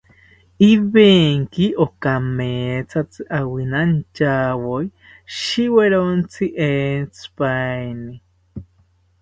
[0.71, 4.87] Ivenki okamethatzi awinantyawori
[5.37, 8.15] shiwerontzi entzipaeni